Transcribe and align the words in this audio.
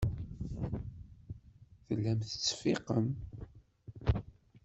Tellam 1.85 2.19
tettseffiqem. 2.21 3.05